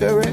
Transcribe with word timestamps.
very 0.00 0.29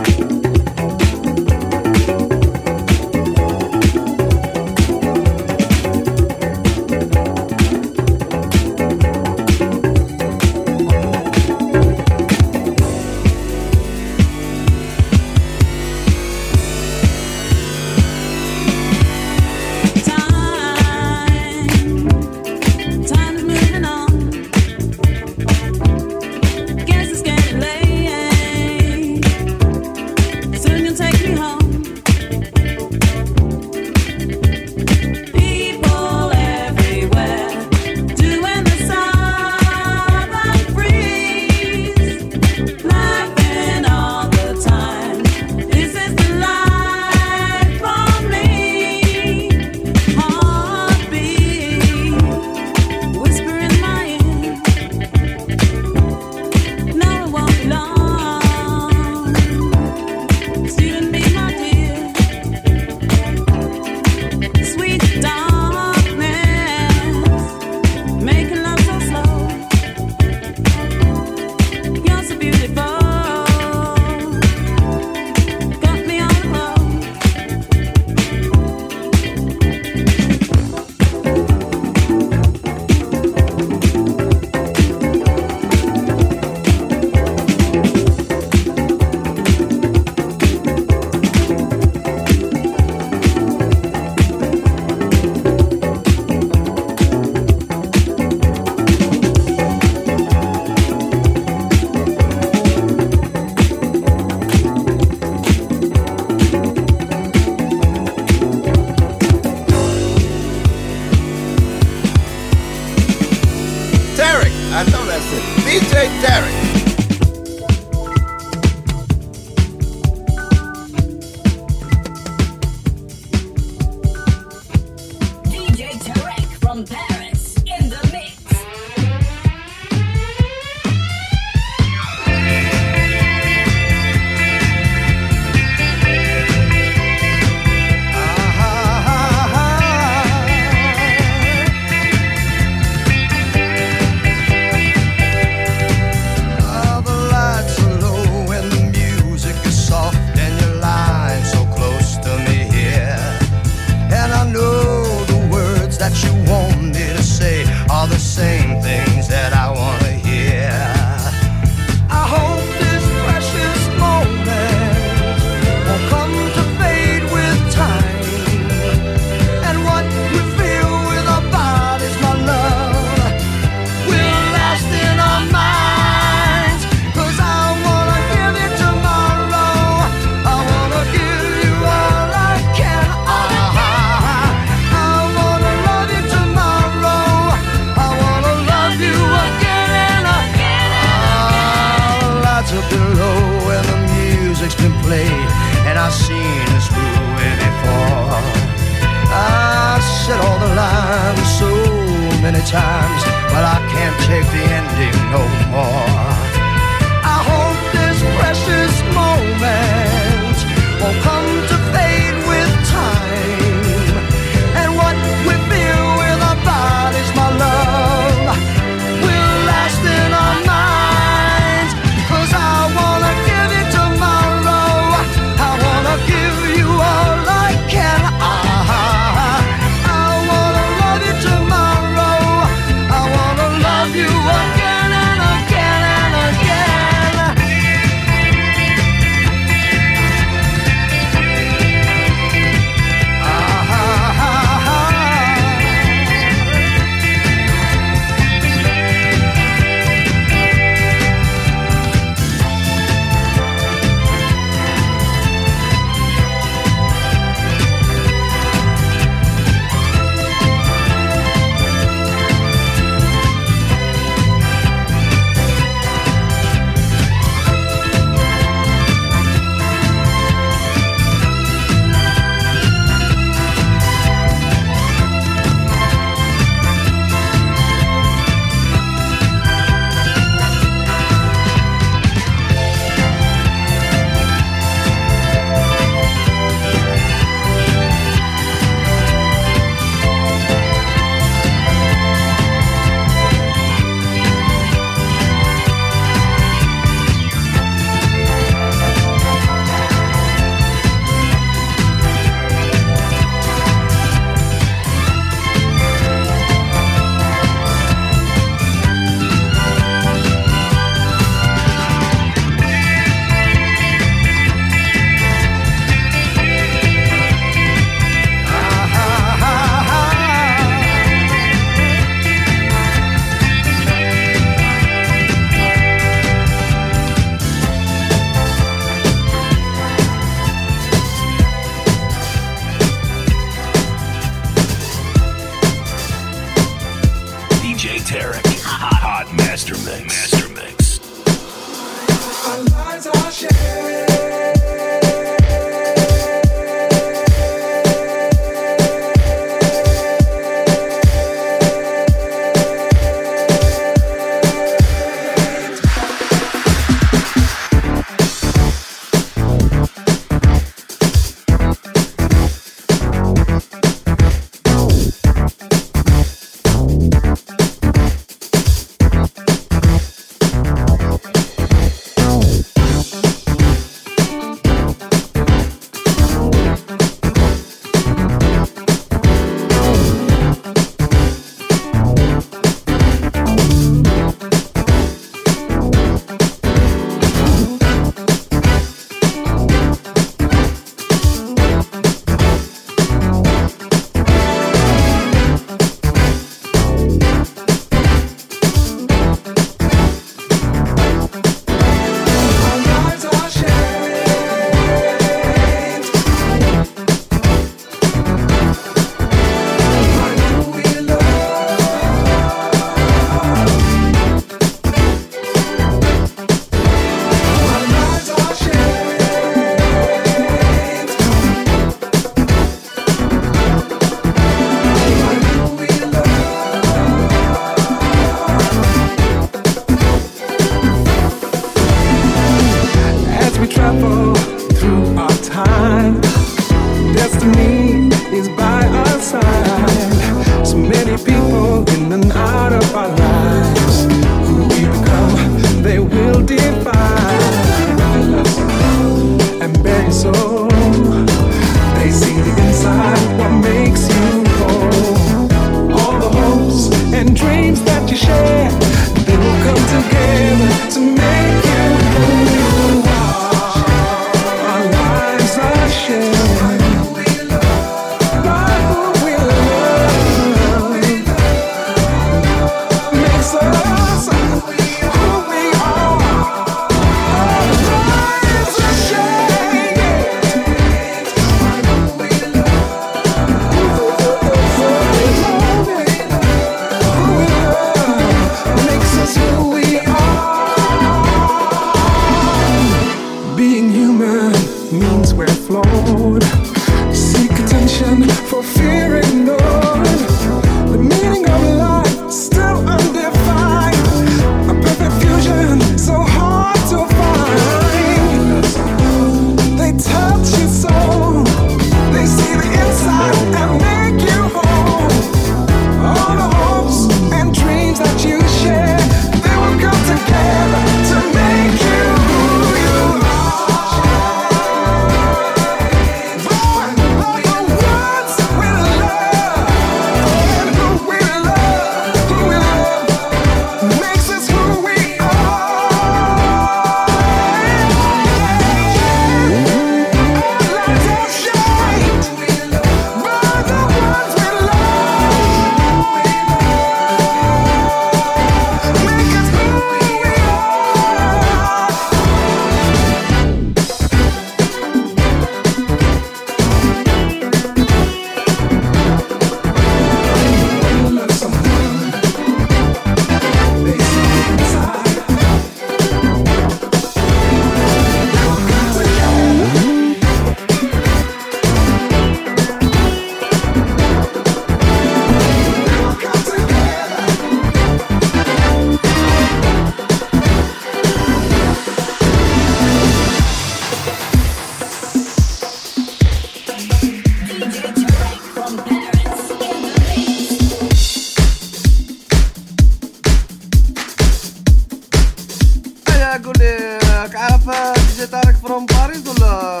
تعرف 597.86 598.30
ديجا 598.30 598.44
تعرف 598.46 598.82
فروم 598.82 599.06
باريس 599.06 599.46
ولا 599.46 600.00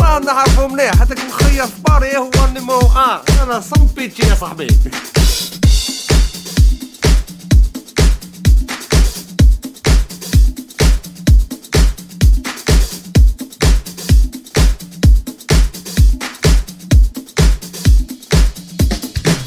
راه 0.00 0.18
نعرفو 0.18 0.68
مليح 0.68 1.02
هذاك 1.02 1.18
مخير 1.28 1.66
في 1.66 1.80
باري 1.88 2.16
هو 2.16 2.30
نيمو 2.54 2.80
ان 2.80 2.96
آه، 2.96 3.22
أنا 3.42 3.60
سان 3.60 3.88
بيتشي 3.96 4.22
يا 4.28 4.34
صاحبي 4.34 4.66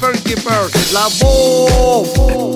Funky 0.00 0.34
bird, 0.44 0.72
la 0.92 1.08
bombe. 1.18 2.55